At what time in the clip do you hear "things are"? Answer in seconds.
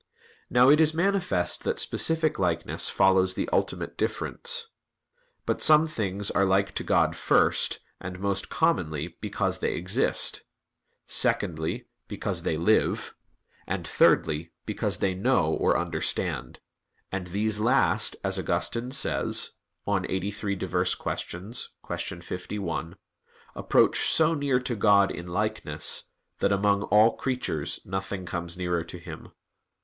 5.87-6.43